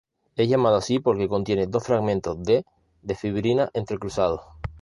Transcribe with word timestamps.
Es 0.35 0.49
llamado 0.49 0.77
así 0.77 0.97
porque 0.97 1.27
contiene 1.27 1.67
dos 1.67 1.83
fragmentos 1.83 2.41
D 2.43 2.65
de 3.03 3.13
fibrina 3.13 3.69
entrecruzados. 3.71 4.41